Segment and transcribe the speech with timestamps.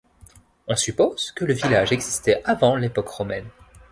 [0.67, 3.47] On suppose que le village existait avant l’époque romaine.